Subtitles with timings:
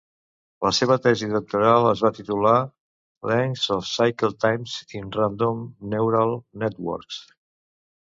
[0.67, 2.53] La seva tesi doctoral es va titular
[3.31, 5.61] "Lengths of Cycle Times in Random
[5.93, 6.33] Neural
[6.65, 7.21] Networks".